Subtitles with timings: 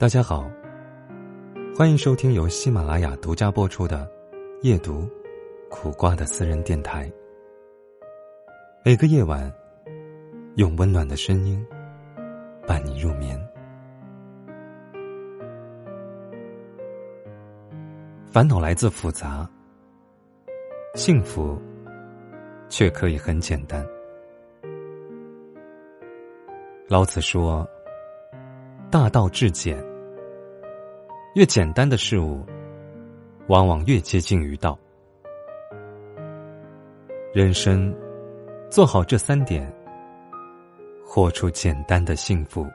[0.00, 0.48] 大家好，
[1.76, 4.08] 欢迎收听由喜马拉雅独家播出的
[4.62, 5.10] 《夜读
[5.68, 7.10] 苦瓜的私人电台》。
[8.84, 9.52] 每个夜晚，
[10.54, 11.66] 用温暖的声音
[12.64, 13.36] 伴你入眠。
[18.30, 19.50] 烦恼来自复杂，
[20.94, 21.60] 幸福
[22.68, 23.84] 却可以很简单。
[26.86, 27.68] 老子说
[28.92, 29.84] ：“大道至简。”
[31.38, 32.44] 越简单的事物，
[33.46, 34.76] 往往越接近于道。
[37.32, 37.94] 人生
[38.68, 39.72] 做好这三点，
[41.06, 42.64] 活出简单的幸福。《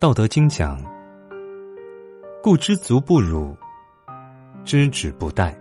[0.00, 0.82] 道德经》讲
[2.42, 3.56] ：“故知足不辱，
[4.64, 5.54] 知止不殆，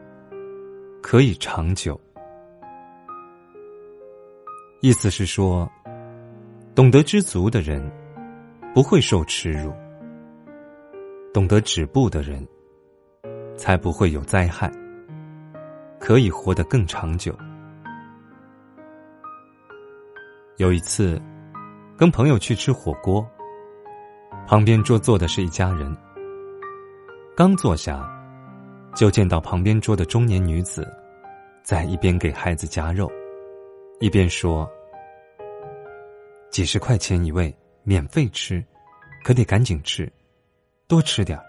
[0.99, 2.01] 可以长久。”
[4.81, 5.69] 意思是说，
[6.73, 7.87] 懂得知足的人。
[8.77, 9.73] 不会受耻辱，
[11.33, 12.47] 懂得止步的人，
[13.55, 14.71] 才不会有灾害，
[15.99, 17.35] 可以活得更长久。
[20.57, 21.19] 有一次，
[21.97, 23.27] 跟朋友去吃火锅，
[24.45, 25.91] 旁边桌坐的是一家人。
[27.35, 28.07] 刚坐下，
[28.95, 30.87] 就见到旁边桌的中年女子，
[31.63, 33.11] 在一边给孩子夹肉，
[33.99, 34.69] 一边说
[36.51, 37.51] ：“几十块钱一位。”
[37.87, 38.61] 免费吃，
[39.23, 40.11] 可得赶紧吃，
[40.89, 41.45] 多吃点儿。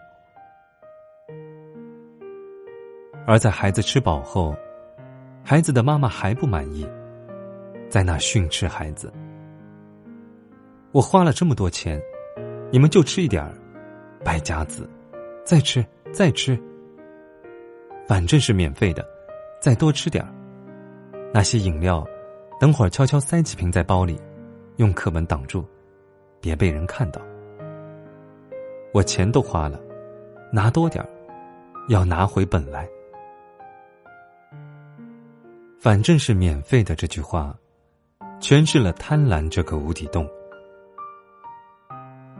[3.26, 4.54] 而在孩子吃饱后，
[5.42, 6.88] 孩子的妈妈还不满意，
[7.88, 9.12] 在那训斥孩子
[10.94, 12.00] ：“我花了这么多钱，
[12.70, 13.52] 你们就吃一点儿，
[14.24, 14.88] 败家子！
[15.44, 16.56] 再吃，再吃，
[18.06, 19.04] 反正是免费的，
[19.60, 20.32] 再多吃点儿。
[21.34, 22.06] 那些饮料，
[22.60, 24.22] 等会儿悄悄塞几瓶在包里，
[24.76, 25.68] 用课本挡住。”
[26.40, 27.20] 别被人看到，
[28.92, 29.80] 我钱都花了，
[30.52, 31.04] 拿多点，
[31.88, 32.88] 要拿回本来。
[35.78, 37.56] 反正是免费的这句话，
[38.40, 40.28] 诠释了贪婪这个无底洞。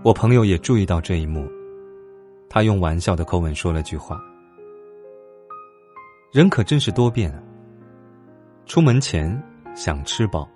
[0.02, 1.48] 我朋友也注意到这一幕，
[2.48, 4.20] 他用玩笑的口吻说了句话
[6.32, 7.42] ：“人可真是多变啊！
[8.66, 9.40] 出门前
[9.74, 10.48] 想吃饱，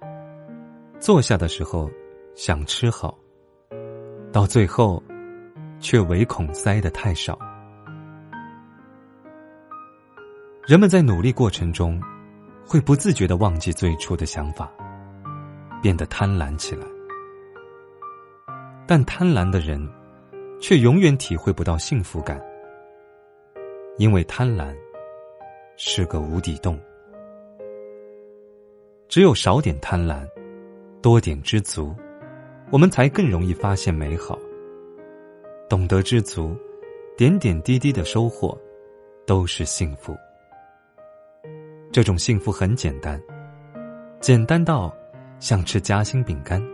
[0.98, 1.90] 坐下的时候
[2.34, 3.16] 想吃好。”
[4.32, 5.02] 到最后，
[5.78, 7.38] 却唯恐塞得太少。
[10.66, 12.00] 人们在努力过程中，
[12.66, 14.72] 会不自觉的忘记最初的想法，
[15.82, 16.86] 变得贪婪起来。
[18.86, 19.86] 但贪婪的人，
[20.58, 22.40] 却永远体会不到幸福感，
[23.98, 24.74] 因为贪婪
[25.76, 26.80] 是个无底洞。
[29.08, 30.26] 只有少点贪婪，
[31.02, 31.94] 多点知足。
[32.72, 34.38] 我们才更容易发现美好，
[35.68, 36.56] 懂得知足，
[37.18, 38.58] 点点滴滴的收获，
[39.26, 40.16] 都是幸福。
[41.92, 43.22] 这种幸福很简单，
[44.20, 44.90] 简单到
[45.38, 46.66] 像吃夹心饼干，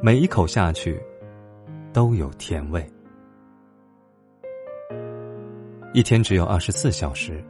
[0.00, 1.02] 每一口下去
[1.92, 2.88] 都有甜味。
[5.92, 7.44] 一天只有二十四小时，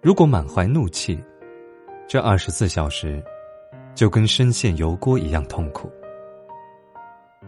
[0.00, 1.18] 如果满怀怒气，
[2.06, 3.20] 这二十四小时
[3.92, 5.90] 就跟深陷油锅一样痛苦。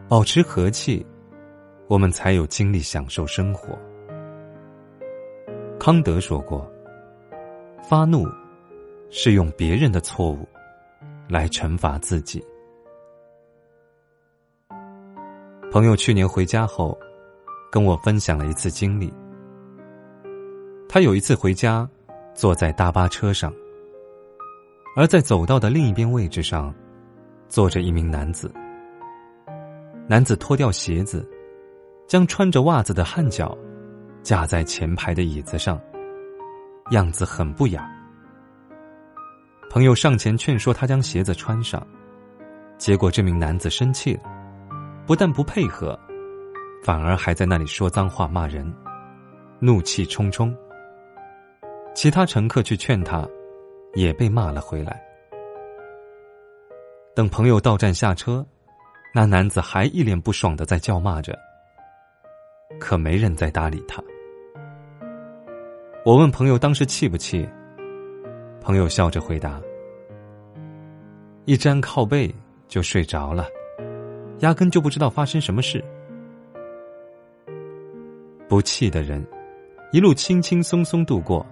[0.08, 1.04] 保持和气，
[1.88, 3.76] 我们才有精力享受生活。
[5.80, 6.70] 康德说过
[7.82, 8.24] ：“发怒
[9.10, 10.48] 是用别人的错误
[11.28, 12.40] 来惩罚自己。”
[15.72, 16.96] 朋友去年回家后，
[17.68, 19.12] 跟我分享了一次经历。
[20.88, 21.88] 他有一次回家，
[22.32, 23.52] 坐在大巴车上，
[24.94, 26.72] 而在走道的另一边位置上，
[27.48, 28.48] 坐着一名男子。
[30.08, 31.28] 男子脱掉鞋子，
[32.06, 33.58] 将穿着袜子的汗脚
[34.22, 35.80] 架在前排的椅子上，
[36.92, 37.90] 样子很不雅。
[39.68, 41.84] 朋友上前劝说他将鞋子穿上，
[42.78, 44.20] 结果这名男子生气了，
[45.06, 45.98] 不但不配合，
[46.84, 48.72] 反而还在那里说脏话骂人，
[49.58, 50.56] 怒气冲冲。
[51.96, 53.28] 其他乘客去劝他，
[53.94, 55.02] 也被骂了回来。
[57.12, 58.46] 等朋友到站下车。
[59.16, 61.34] 那男子还一脸不爽的在叫骂着，
[62.78, 64.04] 可没人再搭理他。
[66.04, 67.48] 我问朋友当时气不气，
[68.60, 69.58] 朋友笑着回答
[71.48, 72.30] ：“一沾靠背
[72.68, 73.46] 就睡着了，
[74.40, 75.82] 压根就不知道发生什么事。”
[78.46, 79.26] 不气的人，
[79.92, 81.46] 一路轻轻松松度过，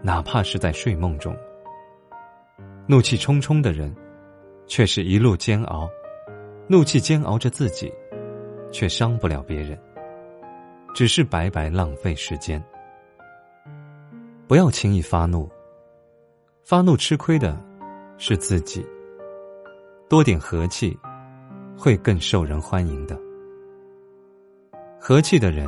[0.00, 1.34] 哪怕是在睡梦中；
[2.86, 3.94] 怒气冲冲的人，
[4.66, 5.86] 却是一路煎熬。
[6.70, 7.90] 怒气煎熬着自己，
[8.70, 9.78] 却伤不了别人，
[10.94, 12.62] 只是白白浪费时间。
[14.46, 15.48] 不要轻易发怒，
[16.62, 17.58] 发怒吃亏的
[18.18, 18.86] 是自己。
[20.10, 20.94] 多点和气，
[21.74, 23.18] 会更受人欢迎的。
[25.00, 25.66] 和气的人，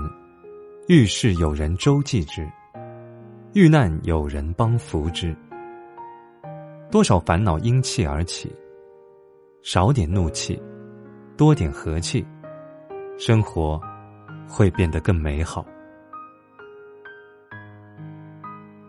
[0.87, 2.47] 遇事有人周济之，
[3.55, 5.35] 遇难有人帮扶之。
[6.91, 8.55] 多少烦恼因气而起，
[9.63, 10.61] 少点怒气，
[11.41, 12.23] 多点和气，
[13.19, 13.81] 生活
[14.47, 15.65] 会变得更美好。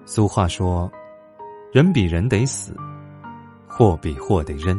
[0.03, 0.91] 俗话说
[1.71, 2.75] ：“人比人得死，
[3.65, 4.77] 货比货得扔。”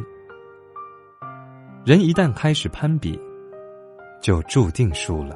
[1.83, 3.19] 人一旦开始攀比，
[4.21, 5.35] 就注定输了。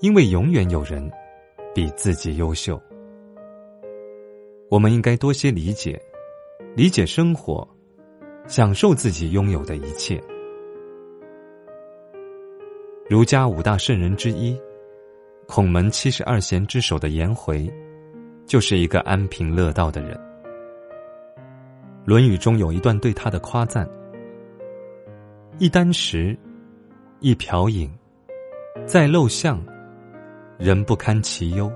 [0.00, 1.10] 因为永远有人
[1.74, 2.80] 比自己优秀。
[4.70, 6.00] 我们应该多些理解，
[6.76, 7.68] 理解生活，
[8.46, 10.22] 享受自己拥有的一切。
[13.10, 14.56] 儒家五大圣人之一，
[15.48, 17.68] 孔门七十二贤之首的颜回，
[18.46, 20.16] 就是一个安贫乐道的人。
[22.04, 23.84] 《论语》中有一段对他的夸赞。
[25.58, 26.38] 一箪食，
[27.18, 27.90] 一瓢饮，
[28.86, 29.60] 在陋巷，
[30.56, 31.68] 人不堪其忧，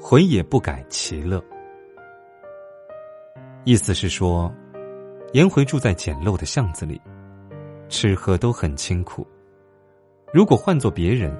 [0.00, 1.44] 回也不改其乐。
[3.64, 4.50] 意思是说，
[5.34, 6.98] 颜回住在简陋的巷子里，
[7.90, 9.26] 吃喝都很清苦。
[10.32, 11.30] 如果换做别人，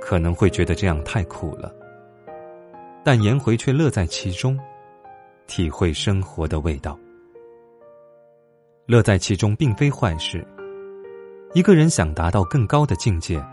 [0.00, 1.70] 可能会觉得这样太苦了。
[3.04, 4.58] 但颜回却乐在其中，
[5.46, 6.98] 体会生活的味道。
[8.86, 10.42] 乐在其中并非坏事。
[11.52, 13.44] 一个人想达到更高的境界，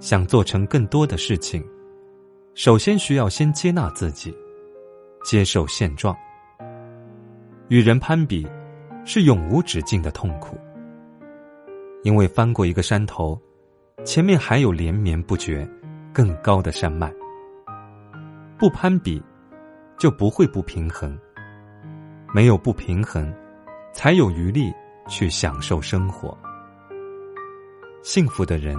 [0.00, 1.64] 想做成更多的事情，
[2.54, 4.36] 首先需要先接纳自己，
[5.24, 6.16] 接受现状。
[7.68, 8.48] 与人攀比，
[9.04, 10.58] 是永无止境的痛苦，
[12.02, 13.40] 因为翻过一个山头，
[14.04, 15.68] 前面还有连绵不绝、
[16.12, 17.12] 更高的山脉。
[18.58, 19.22] 不攀比，
[19.98, 21.16] 就不会不平衡。
[22.34, 23.32] 没有不平衡，
[23.92, 24.72] 才有余力
[25.08, 26.36] 去享受生活。
[28.02, 28.76] 幸福的人，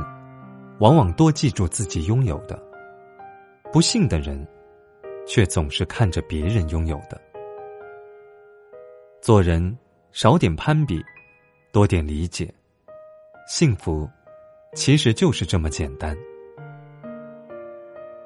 [0.79, 2.57] 往往多记住自己拥有的；
[3.71, 4.45] 不幸的人，
[5.25, 7.21] 却总是看着别人拥有的。
[9.21, 9.77] 做人
[10.11, 11.01] 少点攀比，
[11.71, 12.53] 多点理解。
[13.47, 14.09] 幸福，
[14.73, 16.17] 其实就是这么简单。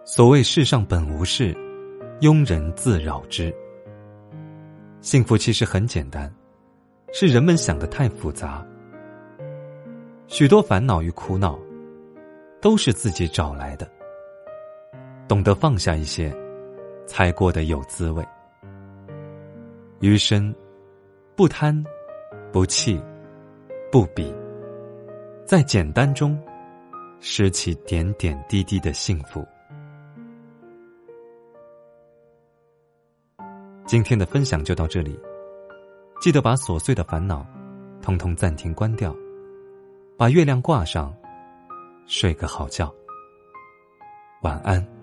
[0.05, 1.53] 所谓世上本无事，
[2.21, 3.53] 庸人自扰之。
[5.01, 6.33] 幸福其实很简单，
[7.13, 8.65] 是人们想的太复杂。
[10.27, 11.59] 许多烦恼与苦恼，
[12.61, 13.89] 都是自己找来的。
[15.27, 16.33] 懂得放下一些，
[17.05, 18.25] 才过得有滋味。
[19.99, 20.53] 余生，
[21.35, 21.83] 不贪，
[22.51, 23.01] 不气，
[23.91, 24.33] 不比，
[25.47, 26.38] 在简单中，
[27.21, 29.47] 拾起点点滴滴的幸福。
[33.85, 35.17] 今天的分享就到这里，
[36.19, 37.47] 记得把琐碎的烦恼，
[38.01, 39.15] 通通暂停关掉。
[40.17, 41.15] 把月亮挂上，
[42.07, 42.94] 睡个好觉。
[44.41, 44.96] 晚安。